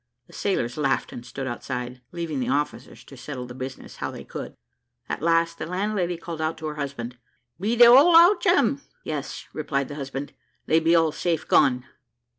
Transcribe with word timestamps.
The 0.25 0.33
sailors 0.33 0.77
laughed 0.77 1.13
and 1.13 1.23
stood 1.23 1.45
outside, 1.45 2.01
leaving 2.11 2.39
the 2.39 2.49
officers 2.49 3.03
to 3.03 3.15
settle 3.15 3.45
the 3.45 3.53
business 3.53 3.97
how 3.97 4.09
they 4.09 4.23
could. 4.23 4.55
At 5.07 5.21
last, 5.21 5.59
the 5.59 5.67
landlady 5.67 6.17
called 6.17 6.41
out 6.41 6.57
to 6.57 6.65
her 6.65 6.73
husband, 6.73 7.17
"Be 7.59 7.75
they 7.75 7.85
all 7.85 8.15
out, 8.17 8.41
Jem?" 8.41 8.81
"Yes," 9.03 9.45
replied 9.53 9.89
the 9.89 9.95
husband, 10.01 10.33
"they 10.65 10.79
be 10.79 10.95
all 10.95 11.11
safe 11.11 11.47
gone." 11.47 11.85